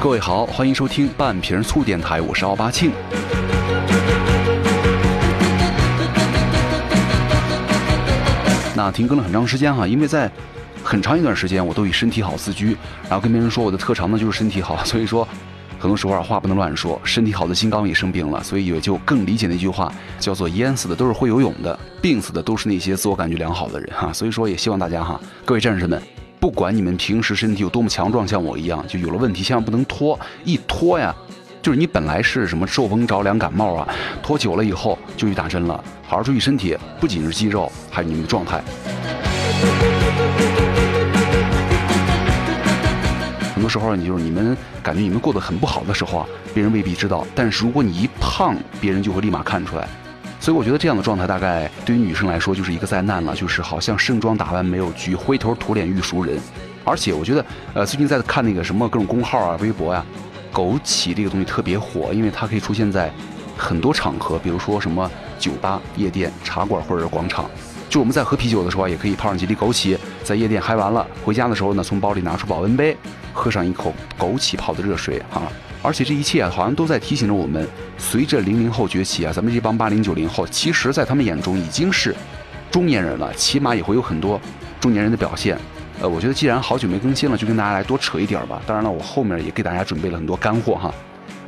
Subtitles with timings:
[0.00, 2.90] 各位好，欢迎收听半瓶醋电台，我是奥巴庆。
[8.74, 10.30] 那停更了很长时间哈，因为在
[10.82, 15.28] 很长一段时间我都以身体好自居，然后跟别人说我的特长呢就是身体好，所以说
[15.78, 16.98] 很多时候啊话不能乱说。
[17.04, 24.10] 身体好的金刚也生病了，所以也就更理解那句话，叫做淹死的都是会游泳的，病死的都是那些自我感觉良好的人哈。
[24.10, 26.02] 所以说也希望大家哈，各位战士们。
[26.40, 30.18] 不管你们平时身体有多么强壮，像我一样，就有了问题，千万不能拖。
[30.42, 31.14] 一拖呀，
[31.60, 33.86] 就是你本来是什么受风着凉、感冒啊，
[34.22, 35.84] 拖久了以后就去打针了。
[36.02, 38.62] 好好注意身体，不仅是肌肉，还有你们的状态。
[43.54, 49.86] 很多时候，你就是你们感觉你们过得很不好的时候啊，别人未必知道，但是如果你一胖，别人就会立马看出来。
[50.40, 56.38] 所以我觉得这样的状态大概对于女生来说就是一个灾难了，就是好像盛装打扮没有局，灰头土脸遇熟人。
[56.82, 57.44] 而且我觉得，
[57.74, 60.02] 呃，最近在看那个什么各种公号啊、微博呀，
[60.50, 63.12] 枸杞这个东西特别火，因为它可以出现在
[63.54, 67.44] 很多场合，比如说什么酒吧、夜店、茶馆或者是广场。
[67.90, 72.96] 就我们在喝啤酒的时候，也可以泡上几粒枸杞，在夜店嗨完了，回家的时候呢，从包里拿出保温杯，
[73.34, 75.42] 喝上一口枸杞泡的热水啊。
[75.82, 82.14] 而且这一切啊，好像都在提醒着我们，随着零零后崛起啊，咱们这帮八零九零后，其实，在他们眼中已经是
[82.70, 84.40] 中年人了，起码也会有很多
[84.78, 85.58] 中年人的表现。
[86.02, 88.60] 呃，我觉得既然好久没更新了，就跟大家来多扯一点吧。
[88.66, 90.94] 当然了，我后面也给大家准备了很多干货哈。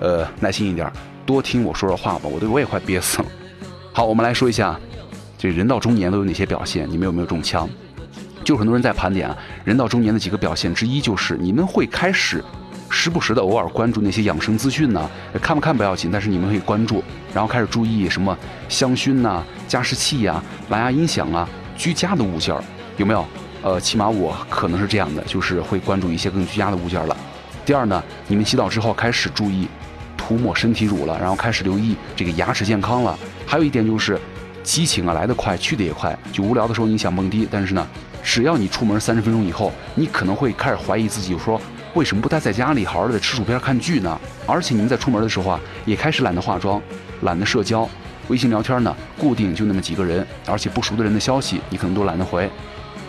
[0.01, 0.91] 呃，耐心一点，
[1.27, 3.27] 多听我说说话吧，我都我也快憋死了。
[3.93, 4.79] 好，我们来说一下，
[5.37, 6.91] 这人到中年都有哪些表现？
[6.91, 7.69] 你们有没有中枪？
[8.45, 12.43] 就很多人在盘点啊，人到中年的几个表现之一，就是你们会开始。
[12.93, 18.37] 时不时的偶尔关注那些养生资讯呢，看不看不要紧，但是你们可以关注，然后开始注意什么
[18.69, 22.55] 香薰呐、加湿器呀、蓝牙音响啊、居家的物件，
[22.98, 23.27] 有没有？
[23.63, 27.17] 呃，起码我可能是这样的，就是会关注一些更居家的物件了。
[27.65, 29.67] 第二呢，你们洗澡之后开始注意
[30.17, 33.19] 涂抹身体乳了，然后开始留意这个牙齿健康了。
[33.47, 34.20] 还有一点就是，
[34.63, 36.17] 激情啊来得快，去得也快。
[36.30, 37.89] 就无聊的时候你想蹦迪，但是呢，
[38.23, 41.59] 只要你出门三十分钟以后，你可能会开始怀疑自己，说。
[41.95, 44.19] 为什么不待在家里好好的吃薯片看剧呢？
[44.47, 46.80] 而且你们在出门的时候啊，也开始懒得化妆，
[47.20, 47.86] 懒得社交，
[48.29, 52.51] 微信聊天呢，固定就那么几个人，而且不熟的人的消息你可能都懒得回。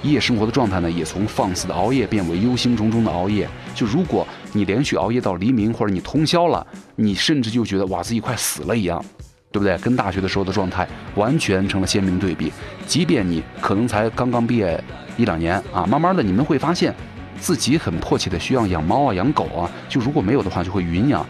[0.02, 3.48] 夜生活的状态呢，也从放肆的熬夜变为忧心忡忡的熬夜。
[3.74, 6.68] 就如果你连续熬夜到黎明，或者你通宵了，
[6.98, 9.02] 你甚至就觉得哇自己快死了一样，
[9.50, 9.78] 对不对？
[9.78, 12.52] 跟大学的时候的状态完全成了鲜明对比。
[12.86, 14.84] 即便你可能才刚刚毕业
[15.16, 16.94] 一两年啊，慢慢的你们会发现。
[17.40, 21.26] 自己很迫切的需要养猫啊，养狗啊，就如果没有的话，就会云养，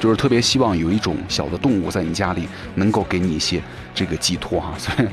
[0.00, 3.62] 就是特别希望有一种小的动物在你家里能够给你一些
[3.94, 4.72] 这个寄托哈。
[4.78, 5.08] 所以，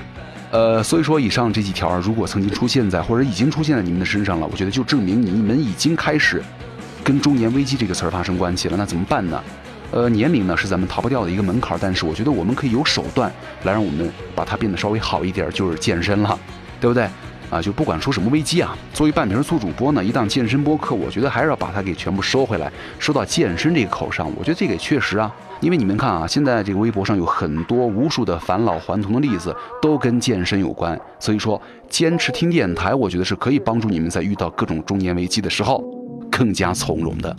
[0.51, 6.41] 呃，所以说以上这几条如果曾经出现在或者已经出现在你们的身上了，我觉得就证明你们已经开始
[7.03, 8.77] 跟中年危机这个词儿发生关系了。
[8.77, 9.43] 那怎么办呢？
[9.91, 13.31] 呃，年龄呢是咱们逃不掉的一个门槛，但是我觉得我们可以有手段
[13.63, 16.37] 来让我们把它变得稍微好一点，就是健身了，
[16.81, 17.07] 对不对？
[17.49, 24.29] 啊，就不管出什么危机啊，作为半瓶醋主播呢，一档健身播客，我觉得还是要把它给全部收回来，收到健身这个口上。
[24.37, 30.99] 我觉得这个也确实啊，因为你们看啊，现在这个微博上有很多无数的返老还童的例子，都跟健身有关。
[31.19, 35.83] 所以说，坚持听电台，我觉得是可以帮助你们在遇到各种中年危机的时候，
[36.31, 37.35] 更加从容的。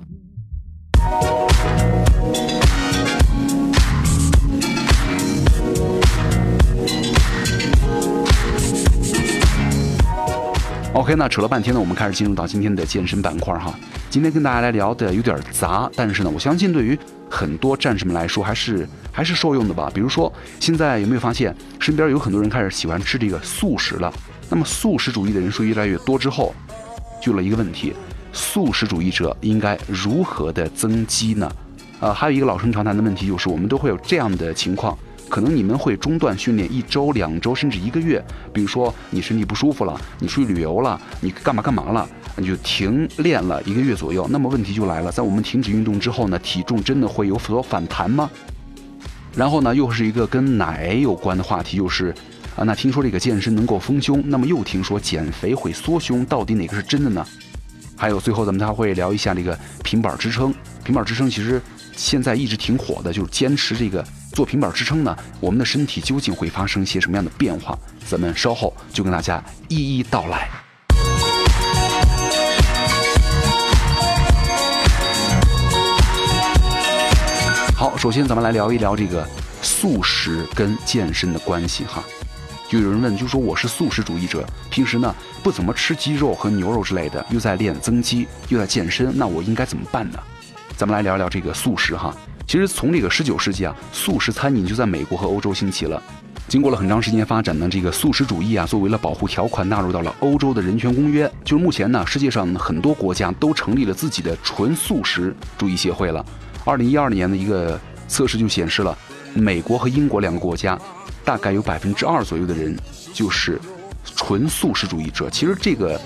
[10.97, 13.79] OK，那扯了半天呢，我们开始进入到今天的健身板块哈。
[14.09, 16.99] 今天跟大家来聊的有点杂，但是呢，我相信对于
[17.29, 19.91] 很多战士们来说还是还是受用的吧。
[19.93, 24.11] 比如说，现在有没有发现身边有很多人开始喜欢吃这个素食了？
[24.49, 26.55] 那么素食主义的人数越来越多之后，
[27.21, 27.93] 就了一个问题：
[28.33, 31.53] 素食主义者应该如何的增肌呢？
[32.01, 34.97] 呃，还有一个老生常谈的问题就是，我们都会有这样的情况。
[35.29, 38.25] 可能你们会中断训练一周、两周，甚至一个月。
[38.53, 44.27] 比如说你身体不舒服了，你出去旅游了，你干嘛干嘛了，你就停练了一个月左右。
[44.31, 48.31] 那么问题就来了，在我们停止运动之后呢，体重真的会有所反弹吗？
[49.35, 52.15] 然后呢，又是一个跟奶有关的话题，就是
[52.55, 57.27] 啊，那听说这个健身能够丰胸，那么又听说减肥会缩胸，到底哪个是真的呢？
[57.97, 60.55] 还有最后咱们还会聊一下这个平板支撑。
[60.85, 61.61] 平板支撑其实
[61.97, 64.03] 现在一直挺火的，就是坚持这个。
[64.37, 67.75] 做平板支撑呢，我们的身体究竟会发生一些什么样的变化？
[68.07, 70.51] 咱们稍后就跟大家一一道来。
[77.75, 79.27] 好，首先咱们来聊一聊这个
[79.63, 82.05] 素食跟健身的关系哈。
[82.69, 90.19] 就有人问，就说我是素食主义者，平时呢不怎么吃鸡肉和牛肉之类的，又在练增肌，又在健身，那我应该怎么办呢？
[90.77, 92.15] 咱们来聊聊这个素食哈。
[92.47, 96.01] 其实从这个十九世纪啊，素食餐饮就在美国和欧洲兴起了。
[96.47, 101.31] 经过了很长时间发展呢，这个素食主义啊，作为了保护条款纳入到了欧洲的人权公约。
[101.45, 106.25] 就是目前呢，世界上很多国家都成立了自己的纯素食主义协会了。
[106.65, 108.97] 二零一二年的一个测试就显示了，
[109.35, 110.79] 美国和英国两个国家
[111.25, 112.79] 大概有百分之二左右的人
[113.13, 113.61] 就是
[114.15, 115.29] 纯素食主义者。
[115.29, 116.01] 其实这个。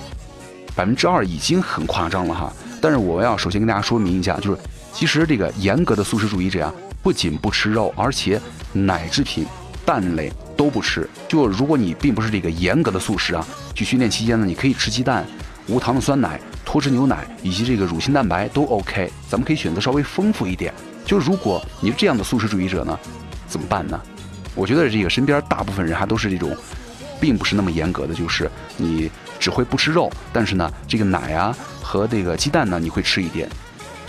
[0.76, 2.50] 百分之二已经很夸张了哈，
[2.81, 4.58] 但是我要首先跟大家说明一下，就是
[4.92, 8.40] 其实这个严格的素食主义者啊，不仅不吃肉，而且
[8.72, 9.46] 奶制品、
[9.84, 11.08] 蛋类都不吃。
[11.28, 15.26] 就如果你并不是这个严格的素食啊，去训练期间呢，你可以吃鸡蛋、
[15.66, 19.10] 无糖的酸奶、脱脂牛奶以及这个乳清蛋白都 OK。
[19.28, 20.72] 咱们可以选择稍微丰富一点。
[21.04, 22.98] 就如果你是这样的素食主义者呢，
[23.46, 24.00] 怎么办呢？
[24.54, 26.56] 我觉得这个身边大部分人还都是这种。
[27.20, 33.46] 并不是那么严格的，就是你只会不吃肉，但是呢，这个奶啊和这个鸡蛋呢，你会吃一点。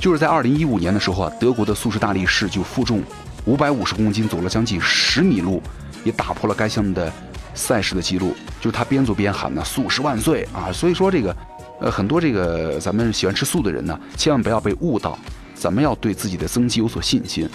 [0.01, 3.03] 就是在二零一五年的时候啊，德国的素食大力士就负重
[3.45, 5.61] 五百五十公斤，走了将近十米路，
[6.03, 7.13] 也打破了该项目的
[7.53, 8.35] 赛事的记录。
[8.59, 10.71] 就是他边走边喊呢“素食万岁”啊！
[10.73, 11.35] 所以说这个，
[11.79, 15.15] 呃，很多这个咱们喜欢吃素的人呢，千万不要被误导，
[15.53, 17.47] 咱们要对自己的增肌有所信心。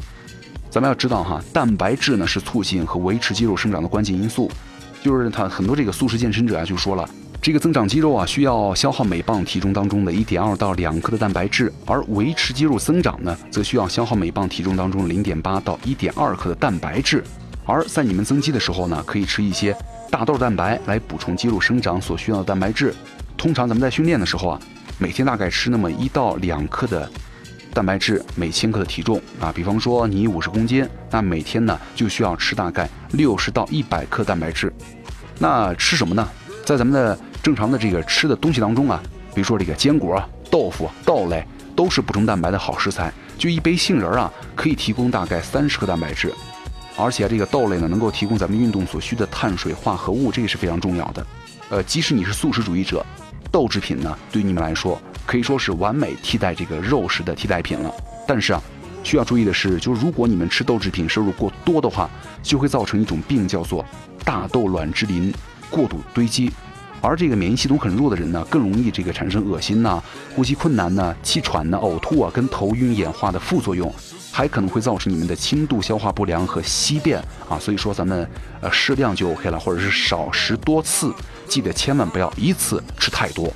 [0.70, 4.48] 咱们要知道哈，蛋白质呢是促进和维持肌肉生长的关键因素。
[5.02, 7.08] 就是他很多这个素食健身者啊，就说了，
[7.46, 17.22] 这个增长肌肉啊，需要消耗每磅体重当中的一点二到两克的蛋白质，而维持肌肉增长呢，则需要消耗每磅体重当中零点八到一点二克的蛋白质。
[17.64, 19.72] 而在你们增肌的时候呢，可以吃一些
[20.10, 22.92] 大豆蛋白来补充肌肉生长所需要的蛋白质。
[23.36, 24.60] 通常咱们在训练的时候啊，
[24.98, 27.08] 每天大概吃那么一到两克的
[27.72, 34.72] 蛋白质每千克的体重啊，比方说你五十公斤，那每天呢就需要吃大概六十到一百克蛋白质。
[35.38, 36.28] 那吃什么呢？
[36.64, 37.16] 在咱们的
[37.46, 39.00] 正常的这个吃的东西当中啊，
[39.32, 40.20] 比如说这个坚果、
[40.50, 41.46] 豆腐、豆类，
[41.76, 43.12] 都是补充蛋白的好食材。
[43.38, 46.34] 就一杯杏仁啊，可以提供大概三十克蛋白质，
[46.96, 51.24] 而且这个豆类呢，能够提供咱们运动所需的碳水化合物，这个是非常重要的。
[51.68, 53.06] 呃，即使你是素食主义者，
[53.52, 57.94] 豆制品呢，对于你们来说可以说是完美替代这个肉食的替代品了。
[58.26, 58.60] 但是啊，
[59.04, 62.10] 需要注意的是，就是如果你们吃豆制品摄入过多的话，
[62.42, 63.86] 就会造成一种病，叫做。
[64.24, 65.32] 大豆卵之磷
[65.70, 66.50] 过度堆积，
[67.00, 70.02] 而这个免疫系统很弱的人呢，更容易这个产生恶心呐、
[70.34, 73.92] 呼吸困难呐、气喘呐、呕吐啊，跟头晕眼花的副作用，
[74.32, 77.58] 还可能会造成你们的轻度消化不良和稀便啊。
[77.60, 78.28] 所以说咱们
[78.60, 81.12] 呃适量就 OK 了，或者是少食多次，
[81.46, 83.52] 记得千万不要一次吃太多。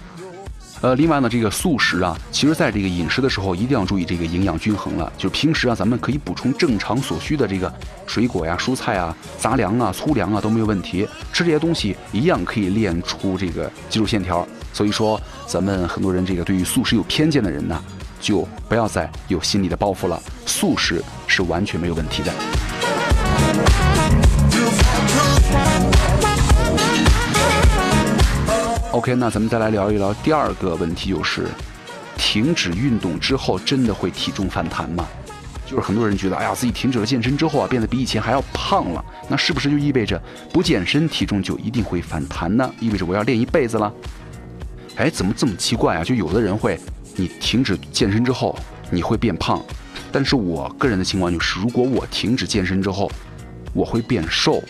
[0.83, 5.13] 呃，另外呢，这个素食啊，其实在这个饮食的时候一定要注意这个营养均衡了。
[5.19, 7.71] 就是平时啊，咱们可以补充正常所需的这个
[8.07, 11.07] 水果呀、蔬菜啊、杂粮啊、粗粮啊都没有问题。
[11.35, 14.47] 吃这些东西一样可以练出这个肌肉线条。
[14.73, 17.79] 所以说，咱们很多人这个对于素食有偏见的人呢，
[18.19, 20.19] 就不要再有心理的包袱了。
[20.47, 22.33] 素食是完全没有问题的。
[29.01, 31.47] OK，那咱们再来聊一聊第二个问题，就是
[32.19, 35.09] 停止运动之后真的会体重反弹吗？
[35.65, 42.71] 就是很多人觉得，哎呀，自己停止了健身之后啊，变得比以前还要胖了，那是不是就意味着不健身体重就一定会反弹呢？
[42.79, 43.91] 意味着我要练一辈子了？
[44.97, 46.05] 哎，怎么这么奇怪啊？
[46.05, 46.79] 就有的人会，
[47.17, 48.55] 你停止健身之后
[48.91, 49.65] 你会变胖，
[50.13, 53.11] 但是我个人的情况就是，如果我停止健身之后，
[53.73, 54.63] 我会变瘦。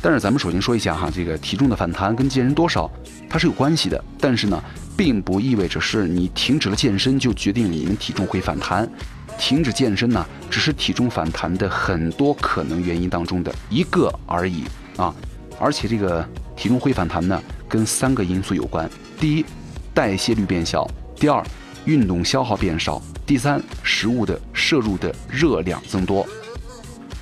[0.00, 2.90] 但是咱们首先说一下哈，这个体重的反弹跟健身多少
[3.28, 4.62] 它是有关系的，但是呢，
[4.96, 8.88] 并不意味着是你停止了健身就决定你们体重会反弹。
[9.36, 14.64] 停止健身呢，只是体重反弹的很多可能原因当中的一个而已
[14.96, 15.14] 啊。
[15.60, 16.24] 而且这个
[16.56, 18.88] 体重会反弹呢，跟三个因素有关：
[19.18, 19.44] 第一，
[19.92, 21.44] 代谢率变小；第二，
[21.84, 26.26] 运动消耗变少；第三，食物的摄入的热量增多。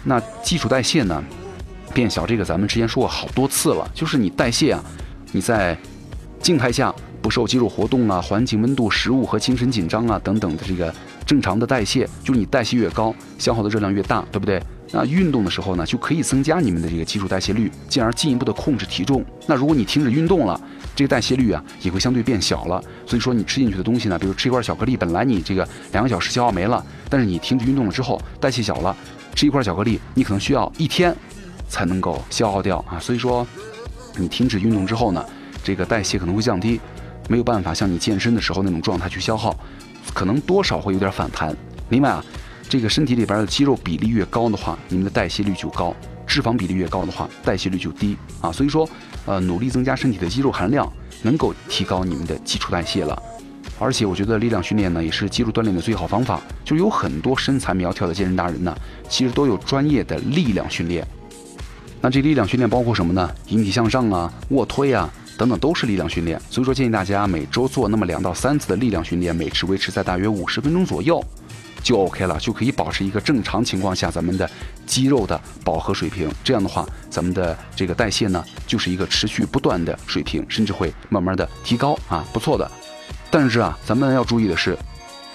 [0.05, 1.23] 那基础代谢呢？
[1.97, 4.85] 变小，这个咱们之前说过好多次了，就是你代谢啊，
[5.33, 5.75] 你在
[6.43, 14.63] 静态下不受肌肉活动啊、环境温度、食物和精神紧张啊等等的这个正常的代谢，就是你代谢越高，消耗的热量越大，对不对？
[14.93, 19.25] 那运动的时候呢，就可以增加你们的这个基础代谢率，进而进一步的控制体重。
[19.47, 20.61] 那如果你停止运动了，
[20.95, 22.79] 这个代谢率啊也会相对变小了。
[23.07, 28.95] 所以说你吃进去的东西呢，比如吃一块巧克力，本来你这个两个小时消耗没了，但是你停止运动了之后，代谢小了，
[29.35, 31.17] 吃一块巧克力你可能需要一天。
[31.69, 33.47] 才能够消耗掉啊，所以说，
[34.17, 35.25] 你停止运动之后呢，
[35.63, 36.81] 这个代谢可能会降低，
[37.29, 39.55] 没有办法像你健身的时候那种状态去消耗，
[40.15, 41.57] 可能多少会有点反弹。
[41.91, 42.25] 另外啊，
[42.69, 45.95] 这个身体里边的肌肉比例越高的话，你们的代谢率就高；
[46.27, 48.51] 脂肪比例越高的话，代谢率就低啊。
[48.51, 48.89] 所以说，
[49.25, 50.91] 呃，努力增加身体的肌肉含量，
[51.23, 53.21] 能够提高你们的基础代谢了。
[53.79, 56.41] 而且我觉得力量训练呢，也是肌肉锻炼的最好方法。
[56.65, 58.75] 就有很多身材苗条的健身达人呢，
[59.09, 61.07] 其实都有专业的力量训练。
[62.07, 63.29] 那这力量训练包括什么呢？
[63.49, 66.41] 引体向上啊，卧推啊，等等都是力量训练。
[66.49, 71.21] 所以说建议大家每周做那么两到三次的力量训练，每次维持在大约五十分钟左右，
[71.83, 74.49] 就 OK 了，就可以保持一个正常情况下咱们的
[74.87, 76.31] 肌肉的饱和水平。
[76.45, 82.71] 这样的话，咱们的这个代谢呢，就是一个持续不断的水平，甚至会慢慢的提高啊，不错的。
[83.33, 84.79] 但是啊，咱们要注意的是，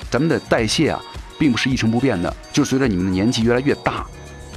[0.09, 1.01] 咱们的代谢啊，
[1.37, 4.05] 并不是一成不变的，就随着你们的年纪越来越大。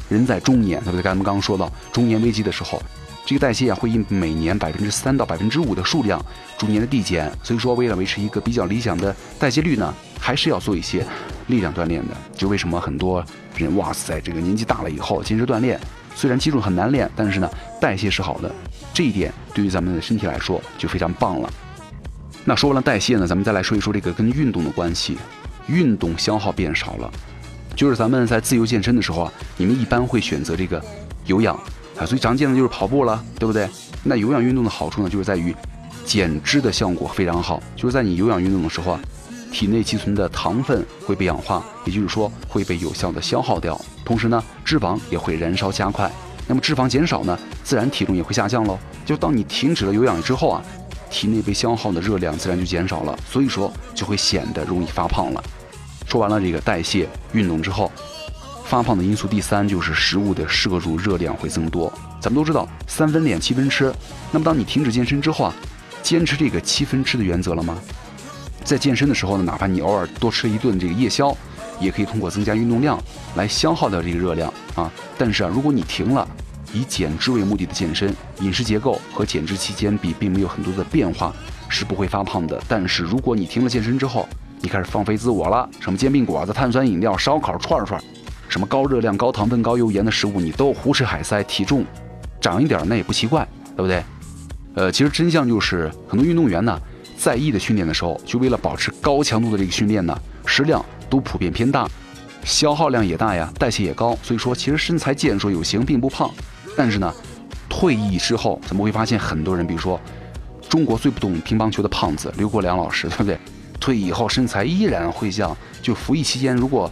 [0.08, 1.02] 人在中年，对不对？
[1.02, 2.82] 咱们刚刚说到中年危机的时候，
[3.24, 6.22] 这个代谢啊会以每年百分之三到百分之五的数量
[6.58, 7.30] 逐年的递减。
[7.42, 11.06] 所以说，为了维持一个比较理想的代谢率呢，还是要做一些
[11.46, 12.14] 力量锻炼的。
[12.36, 13.24] 就为什么很多
[13.56, 15.80] 人哇塞，这个年纪大了以后坚持锻炼，
[16.14, 18.54] 虽然肌肉很难练，但是呢代谢是好的，
[18.92, 21.50] 这一点对于咱们的身体来说就非常棒了。
[22.44, 25.16] 那说完了代谢呢，咱们再来说一说这个跟运动的关系，
[25.66, 27.10] 运动消耗变少了。
[27.76, 30.82] 就是咱们在自由健身的时候啊，你们一般会选择这个
[31.26, 31.58] 有氧
[31.98, 33.68] 啊，最常见的就是跑步了，对不对？
[34.02, 35.54] 那有氧运动的好处呢，就是在于
[36.04, 37.62] 减脂的效果非常好。
[37.74, 39.00] 就是在你有氧运动的时候啊，
[39.52, 43.80] 体内积存的糖分会被氧化，也就是说会被有效的消耗掉。
[44.04, 46.10] 同时呢，脂肪也会燃烧加快。
[46.46, 48.78] 那么脂肪减少呢，自然体重也会下降喽。
[49.04, 50.62] 就当你停止了有氧之后啊，
[51.10, 55.42] 体内被消耗的热量自然就减少了，所以说就会显得容易发胖了。
[56.06, 57.90] 说完了这个代谢运动之后，
[58.64, 61.92] 发胖的因素第三就是食物的摄入热量会增多。
[62.20, 63.92] 咱们都知道三分练七分吃，
[64.30, 65.54] 那么当你停止健身之后啊，
[66.02, 67.76] 坚持这个七分吃的原则了吗？
[68.64, 71.36] 在健身的时候呢，哪怕你偶尔多吃一顿这个夜宵，
[71.78, 72.98] 也可以通过增加运动量
[73.34, 74.90] 来消耗掉这个热量啊。
[75.18, 76.26] 但是啊，如果你停了
[76.72, 81.34] 以减脂为目的的健身，饮食结构和减脂期间比并没有很多的变化，
[81.68, 82.58] 是不会发胖的。
[82.66, 84.26] 但是如果你停了健身之后，
[84.64, 88.02] 你开始放飞自我了，什么煎饼果子、碳酸饮料、烧烤串串，
[88.48, 91.84] 什么高热量、高糖分、高油盐的食物，你都胡吃海塞，体重
[92.40, 94.02] 长一点那也不奇怪，对不对？
[94.74, 96.80] 呃，其实真相就是很多运动员呢，
[97.18, 101.86] 在意的训练的时候，就为了保持高强度的这个训练呢，食量都普遍偏大，
[102.42, 106.30] 消耗量也大呀，代谢也高，所以说其实身材健硕有型，并不胖。
[106.74, 107.12] 但是呢，
[107.68, 110.00] 退役之后，咱们会发现很多人，比如说
[110.70, 113.38] 中国最不懂乒乓球的胖子刘国梁老师，对不对？
[113.84, 116.90] 退役以后身材依然会像就服役期间，如果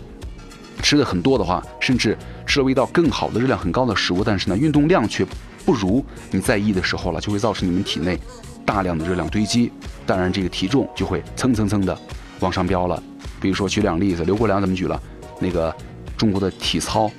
[0.83, 5.27] 吃的很多的话，甚至吃了味道更好的热量很高的食物，但是呢运动量却
[5.65, 8.21] 不如你在役的时候了，就会造成你们体内
[8.67, 9.73] 大量的热量堆积，
[10.05, 11.99] 当然这个体重就会蹭蹭蹭的
[12.41, 13.03] 往上飙了。
[13.41, 15.01] 比如说举两个例子，刘国梁怎么举了？
[15.41, 15.75] 那个
[16.19, 17.11] 中国的体操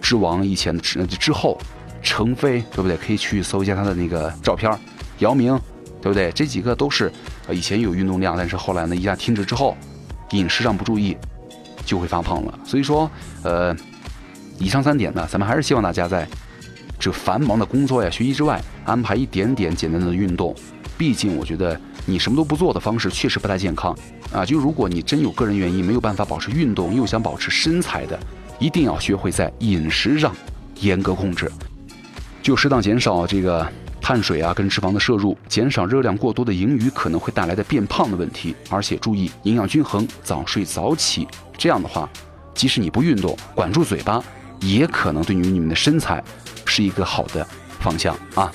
[0.00, 1.58] 之王以前的之之后，
[2.00, 2.96] 程飞对不对？
[2.96, 4.72] 可以去搜一下他的那个照片，
[5.18, 5.60] 姚明。
[6.00, 6.30] 对不对？
[6.30, 7.12] 这几个都是，
[7.52, 9.76] 以前有运动量，但是后来呢，一下停止之后，
[10.30, 11.16] 饮食上不注意，
[11.84, 12.58] 就会发胖了。
[12.64, 13.10] 所以说，
[13.42, 13.74] 呃，
[14.58, 16.28] 以上三点呢，咱们还是希望大家在
[16.98, 20.54] 这繁忙的工作呀、学习之外，安排一点点简单的运动。
[20.98, 23.96] 毕竟，我觉得你什么都不做的方式确实不太健康
[24.32, 24.44] 啊。
[24.44, 28.18] 就如果你真有个人原因没有办法保持运动，又想保持身材的，
[28.58, 30.34] 一定要学会在饮食上
[30.80, 31.50] 严格控制，
[32.42, 33.66] 就适当减少这个。
[34.08, 41.28] 碳水啊，跟脂肪的摄入，减少热量过多的盈余可能会带来的变胖的问题，而且注意营养均衡，早睡早起。
[41.58, 42.08] 这样的话，
[42.54, 44.24] 即使你不运动，管住嘴巴，
[44.60, 46.24] 也可能对于你们的身材
[46.64, 47.46] 是一个好的
[47.80, 48.50] 方向啊。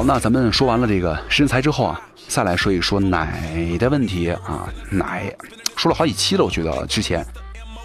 [0.00, 4.66] 好，那咱们说完了这个身材之后啊，再来说一说奶的问题啊。
[4.88, 5.30] 奶
[5.76, 7.22] 说了好几期了，我觉得之前，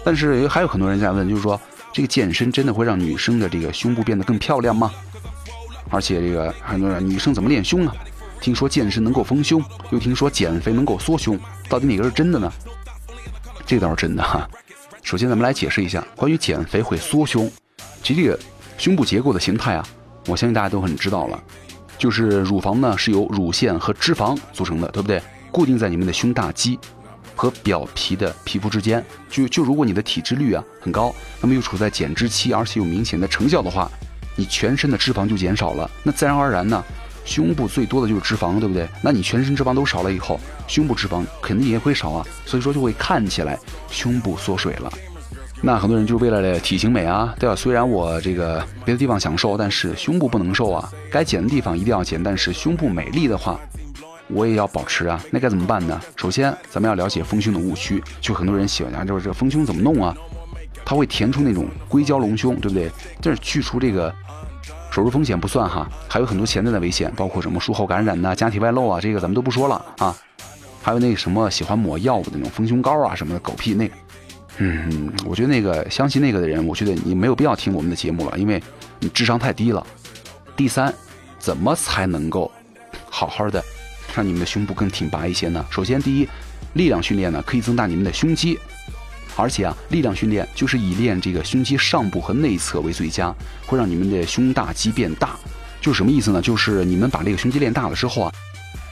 [0.02, 1.60] 但是还有很多人在问，就是说
[1.92, 4.90] 这个健身真的会让女生的这个胸部变得更漂亮吗？
[5.90, 7.94] 而且这个很多人女生怎么练胸啊？
[8.40, 12.50] 听说健身能够丰胸，又听说减肥能够缩胸，到底哪个是真的呢？
[13.66, 14.48] 这倒是真的哈。
[15.02, 17.52] 首先咱们来解释一下关于减肥会缩胸，
[18.02, 18.40] 其实这个
[18.78, 19.86] 胸部结构的形态啊，
[20.28, 21.38] 我相信大家都很知道了。
[21.98, 25.22] 就是乳房呢是由乳腺和脂肪组成的，对不对？
[25.50, 26.78] 固定在你们的胸大肌
[27.34, 29.04] 和表皮的皮肤之间。
[29.30, 33.90] 就就如果你的体脂率啊很高，那么又处在减脂期，而且有明显的成效的话，
[34.36, 35.90] 你全身的脂肪就减少了。
[36.02, 36.84] 那自然而然呢，
[37.24, 38.86] 胸部最多的就是脂肪，对不对？
[39.02, 43.58] 那你全身脂肪都少了以后，胸部脂肪肯定也会少啊，所以说就会看起来
[43.90, 44.92] 胸部缩水了。
[45.62, 47.56] 那很多人就是为了体型美啊，对吧？
[47.56, 50.88] 虽然我这个别的地方想瘦，但是胸部不能瘦啊。
[51.10, 53.58] 该减的地方一定要减，但是胸部美丽的话，
[54.28, 56.00] 我也要保持啊，那该怎么办呢？
[56.16, 60.14] 首先，咱们要了解丰胸的误区，就很多人喜欢啊，就是这个丰胸怎么弄啊？
[60.84, 62.90] 它会填充那种硅胶隆胸，对不对？
[63.20, 64.14] 但是去除这个
[64.90, 70.14] 手术风险不算哈，还有很多潜在的危险，包括什么术后感染呐、假体外露啊，这个咱们都不说了啊。
[70.82, 73.90] 还有那个什么喜欢抹药物的那种丰胸膏啊什么的狗屁那，
[74.58, 78.62] 嗯，我觉得那个相信那个的人，我觉得你没有必要听我们的节目了，因为
[79.00, 79.86] 你智商太低了。
[80.56, 80.92] 第三，
[81.38, 82.50] 怎么才能够
[83.10, 83.62] 好好的
[84.14, 85.64] 让你们的胸部更挺拔一些呢？
[85.70, 86.28] 首先，第一，
[86.72, 88.58] 力量训练呢可以增大你们的胸肌。
[89.38, 93.34] 而且啊，力量训练就是以练这个胸肌上部和内侧为最佳，
[93.66, 95.36] 会让你们的胸大肌变大。
[95.78, 96.40] 就是什么意思呢？
[96.40, 98.32] 就是你们把这个胸肌练大了之后啊，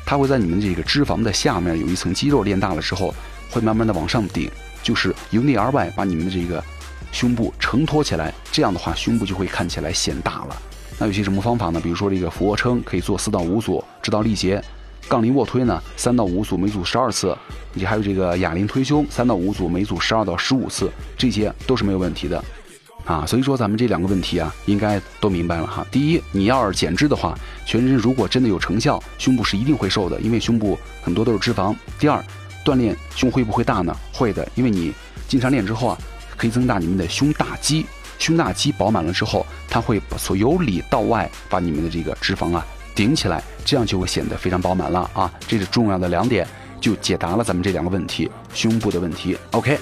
[0.04, 3.14] 它会在你们这个脂肪的下面有一层肌肉练大了之后，
[3.50, 4.50] 会慢慢的往上顶，
[4.84, 6.62] 就是由内而外把你们的这个
[7.10, 8.32] 胸部承托起来。
[8.52, 10.56] 这样的话，胸部就会看起来显大了。
[10.96, 11.80] 那有些什么方法呢？
[11.82, 14.62] 比如说这个俯卧撑可以做四到五组，直到力竭。
[15.06, 17.36] 杠铃卧推呢，三到五组，每组十二次；
[17.74, 22.42] 以及还有这个哑铃推胸，三到五组，每组十二到十五次，这些都是没有问题的，
[23.04, 25.86] 啊，所以说咱们这两个问题啊，应该都明白了哈。
[25.90, 31.76] 第一，你要是减脂的话，全身如果真的有成效，胸部是一定会瘦的，因为胸部很多都是脂肪。
[31.98, 32.24] 第二，
[32.64, 33.94] 锻炼胸会不会大呢？
[34.12, 34.92] 会的，因为你
[35.28, 35.98] 经常练之后啊，
[36.36, 37.86] 可以增大你们的胸大肌，
[38.18, 42.66] 胸大肌饱满了之后，它会从由里到外把你们的这个脂肪啊。
[42.94, 45.28] 顶起来，这样就会显得非常饱满了啊！
[45.48, 46.46] 这是重要的两点，
[46.80, 49.36] 就解答了咱们这两个问题，胸部的问题。
[49.50, 49.76] OK。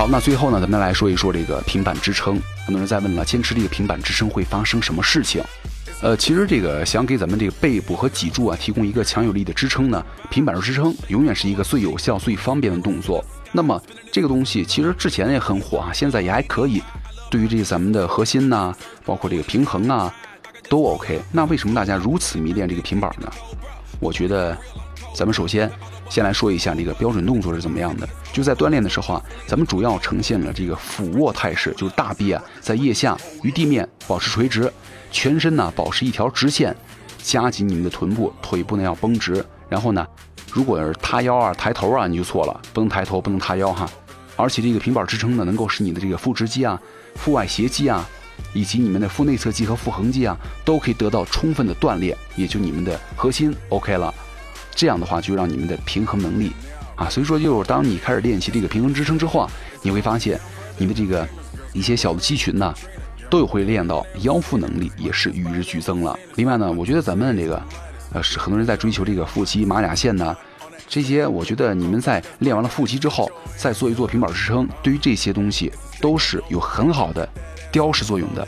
[0.00, 2.40] 好，那最后呢，咱们来说一说这个平板支撑。
[2.64, 5.44] 很多人在问了，坚持这个平板支撑会发生什么事情？
[6.00, 13.22] 呃，其实这个想给咱们这个背部和脊柱啊提供一个强有力的支撑呢，平板支撑永远是一个最有效、最方便的动作。
[13.52, 13.78] 那么
[14.10, 16.82] 这个东西其实之前也很火啊，现在也还可以。
[17.30, 20.10] 对于这咱们的核心呐，包括这个平衡啊，
[20.70, 21.20] 都 OK。
[21.30, 23.30] 那为什么大家如此迷恋这个平板呢？
[24.00, 24.56] 我觉得，
[25.14, 25.70] 咱们首先
[26.10, 28.06] 先来说一下这个标准动作是怎么样的。
[28.32, 34.70] 就在锻炼的时候啊，咱们主要呈现了这个俯卧态势，就是大臂啊在腋下与地面保持垂直，
[35.10, 36.76] 全身呢保持一条直线，
[37.22, 40.06] 夹紧你们的臀部，腿部呢要绷直，然后呢。
[40.52, 43.88] 如果是塌腰啊、抬头啊，你就错了，不能抬头，不能塌腰哈。
[44.34, 46.76] 而且这个平板支撑呢，能够使你的这个腹直肌啊、
[47.14, 48.04] 腹外斜肌啊，
[48.52, 54.12] 以及你们的腹内侧肌和腹横肌啊，都可以得到充分的锻炼，也就你们的核心 OK 了。
[54.70, 56.52] 这样的话，就让你们的平衡能力
[56.96, 59.50] 啊，所以说，就是当你开始练习这个平衡支撑之后啊，
[59.82, 60.38] 你会发现
[60.76, 61.26] 你的这个
[61.72, 62.74] 一些小的肌群呢，
[63.28, 66.18] 都有会练到腰腹能力，也是与日俱增了。
[66.36, 67.62] 另外呢，我觉得咱们这个。
[68.12, 70.36] 呃，是很多人在追求这个腹肌、马甲线呢，
[70.88, 77.28] 这些我觉得你们在练完了腹肌之后，再做一做平板支撑，对于这些东西都是有很好的
[77.70, 78.44] 雕饰作用的。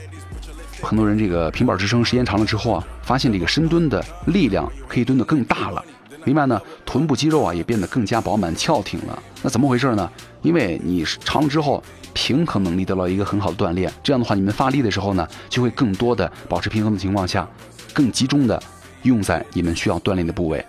[0.82, 5.85] 很多人这个平板支撑时间长了之后啊，发现这个深蹲的力量可以蹲得更大了。
[6.24, 9.22] 另外呢，臀部肌肉啊也变得更加饱满翘挺了。
[9.42, 10.11] 那怎么回事呢？
[10.42, 11.82] 因为你长了之后，
[12.12, 13.92] 平衡能力得到一个很好的锻炼。
[14.02, 17.48] 这样的话，你们发力的时候呢，就会更多的保持平衡的情况下，
[17.92, 18.62] 更集中的。
[19.02, 20.64] 用在你们需要锻炼的部位。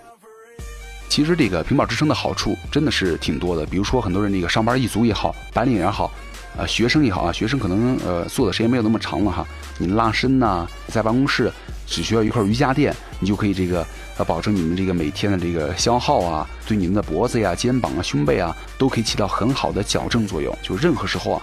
[1.07, 6.11] 其实这个平板支撑的好处真的是挺多的，比如说很多人那个上班一族也好，白领也好，
[6.57, 9.45] 呃，学生也好啊，学生可能呃做的时间没有那么长了哈，
[9.77, 11.51] 你拉伸呐，在办公室
[11.85, 13.85] 只需要一块瑜伽垫，你就可以这个
[14.17, 21.41] 要保证你们这个每天的这个消耗啊，对你们的脖子呀、肩膀啊、胸背啊都可以起到很好的矫正作用，就任何时候啊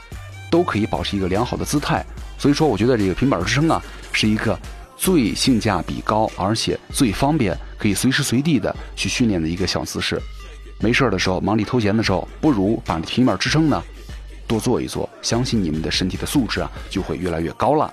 [0.51, 2.05] 都可以保持一个良好的姿态。
[2.39, 4.59] 所以说，我觉得这个平板支撑啊是一个。
[5.03, 10.21] 最性价比高，而且最方便，可以随时随地的去训练的一个小姿势。
[10.79, 13.83] 没事儿的时候，忙里偷闲的时候，不如把平板支撑呢
[14.47, 17.91] 多做一做，相信你们的身体的素质啊就会越来越高了。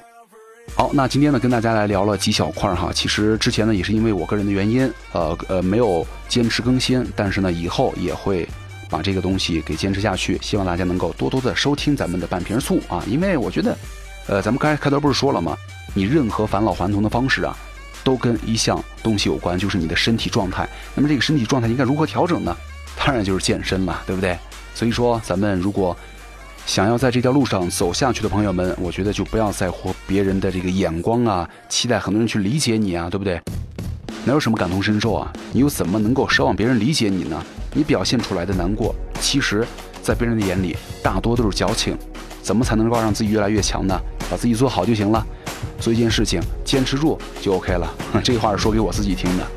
[0.76, 8.48] 好，那今天呢跟大家来聊了几小块哈，其实之前呢也是因为我个人的原因，呃呃没有坚持更新，但是呢以后也会
[8.90, 13.76] 把这个东西给坚持下去，希望大家能够多多的收听咱们的半瓶醋啊，因为我觉得，
[14.28, 15.58] 呃咱们刚才开头不是说了吗？
[15.96, 17.58] 你任何返老还童的方式啊，
[18.04, 20.70] 都跟一项东西有关，就是你的身体状态。
[20.94, 22.56] 那么这个身体状态应该如何调整呢？
[23.04, 24.38] 当然就是健身了，对不对？
[24.76, 25.98] 所以说，咱们如果
[26.68, 33.42] 想要在这条路上走下去的朋友们，我觉得就不要在乎别人的这个眼光啊，期待很多人去理解你啊，对不对？
[34.26, 35.32] 哪有什么感同身受啊？
[35.54, 37.42] 你又怎么能够奢望别人理解你呢？
[37.74, 39.66] 你表现出来的难过，其实，
[40.04, 41.98] 在别人的眼里，大多都是矫情。
[42.42, 43.98] 怎么才能够让自己越来越强呢？
[44.30, 45.26] 把自己做好就行了。
[45.80, 47.92] 做一件事情，坚持住就 OK 了。
[48.22, 49.48] 这话是说给我自己听的。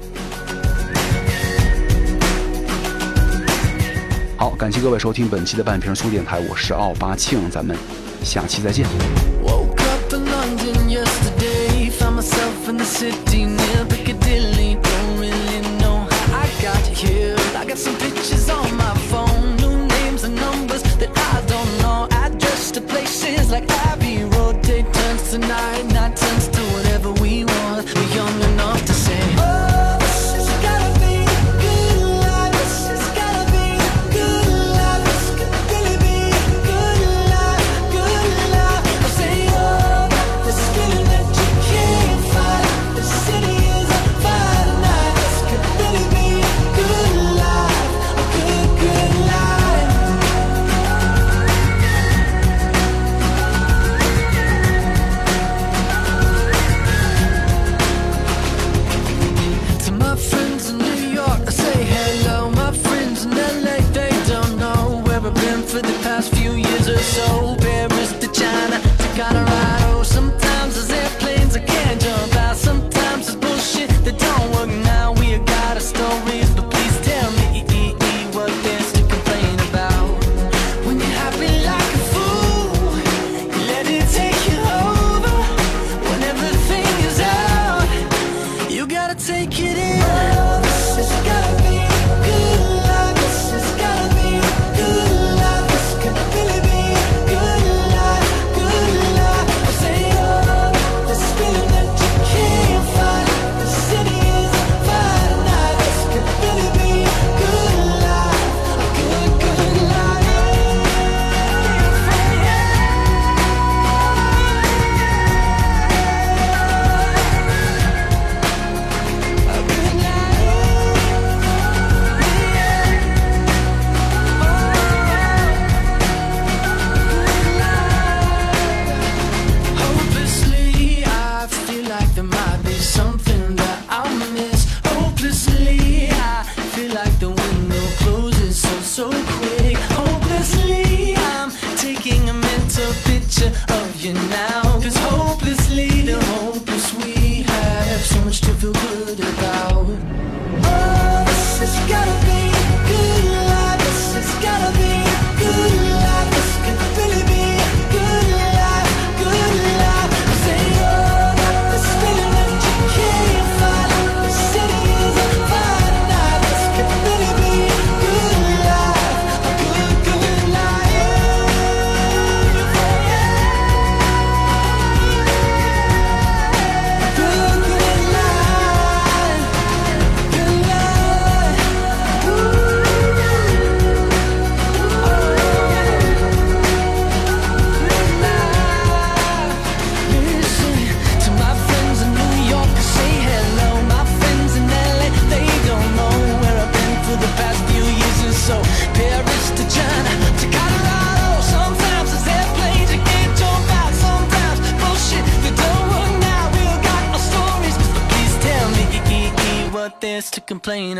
[4.40, 7.76] 好，感谢各位收听本期的半瓶醋电台，我是奥八庆，咱们
[8.24, 8.86] 下期再见。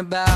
[0.01, 0.30] about.